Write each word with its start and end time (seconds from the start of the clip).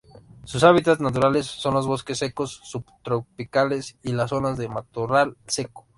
Sus 0.45 0.63
hábitats 0.63 0.99
naturales 0.99 1.45
son 1.45 1.75
los 1.75 1.85
bosques 1.85 2.17
secos 2.17 2.59
subtropicales 2.63 3.97
y 4.01 4.13
las 4.13 4.31
zonas 4.31 4.57
de 4.57 4.67
matorral 4.67 5.37
seco. 5.45 5.85